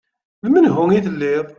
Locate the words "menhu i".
0.51-0.99